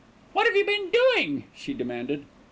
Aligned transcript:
"What 0.33 0.47
have 0.47 0.55
you 0.55 0.65
been 0.65 0.89
doing?" 0.89 1.43
she 1.55 1.75
demanded. 1.75 2.25